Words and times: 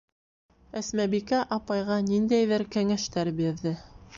Әсмәбикә 0.79 1.41
апайға 1.57 1.99
ниндәйҙер 2.07 2.67
кәңәштәр 2.77 3.35
бирҙе. 3.43 3.79